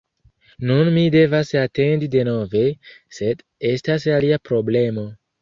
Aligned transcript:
Nun 0.69 0.87
mi 0.95 1.03
devas 1.15 1.51
atendi 1.63 2.09
denove, 2.15 2.65
sed 3.19 3.45
estas 3.75 4.09
alia 4.17 4.43
problemo: 4.53 5.07